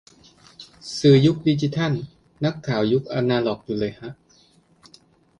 [0.97, 1.93] สื่อยุคดิจิทัล
[2.45, 4.11] นักข่าวยุคอนาล็อกอยู่เลยฮะ